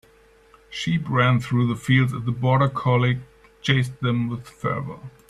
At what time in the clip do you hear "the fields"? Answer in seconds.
1.67-2.11